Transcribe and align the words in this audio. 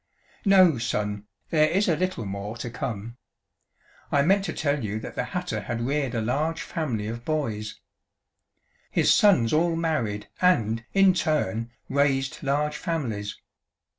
"No, 0.45 0.79
Son, 0.79 1.27
there 1.51 1.69
is 1.69 1.87
a 1.87 1.95
little 1.95 2.25
more 2.25 2.57
to 2.57 2.71
come. 2.71 3.17
I 4.11 4.23
meant 4.23 4.43
to 4.45 4.53
tell 4.53 4.83
you 4.83 4.99
that 4.99 5.13
the 5.13 5.25
hatter 5.25 5.59
had 5.61 5.79
reared 5.79 6.15
a 6.15 6.21
large 6.21 6.63
family 6.63 7.05
of 7.07 7.23
boys. 7.23 7.79
His 8.89 9.13
sons 9.13 9.53
all 9.53 9.75
married 9.75 10.27
and, 10.41 10.83
in 10.95 11.13
turn, 11.13 11.69
raised 11.87 12.41
large 12.41 12.77
families. 12.77 13.39